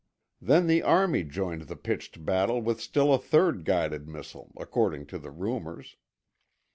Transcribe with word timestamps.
Then 0.41 0.65
the 0.65 0.81
Army 0.81 1.23
joined 1.23 1.67
the 1.67 1.75
pitched 1.75 2.25
battle 2.25 2.59
with 2.59 2.81
still 2.81 3.13
a 3.13 3.19
third 3.19 3.63
guided 3.63 4.07
missile, 4.07 4.51
according 4.57 5.05
to 5.13 5.19
the 5.19 5.29
rumors. 5.29 5.95